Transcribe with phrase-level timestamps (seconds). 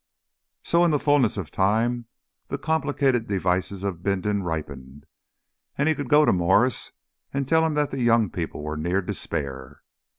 [0.63, 2.07] So in the fullness of time
[2.47, 5.05] the complicated devices of Bindon ripened,
[5.77, 6.89] and he could go to Mwres
[7.31, 9.83] and tell him that the young people were near despair.